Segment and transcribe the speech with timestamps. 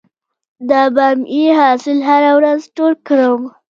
[0.69, 3.41] د بامیې حاصل هره ورځ ټول کړم؟